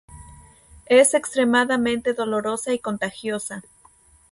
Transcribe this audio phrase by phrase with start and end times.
[0.87, 3.61] Es extremadamente dolorosa y contagiosa.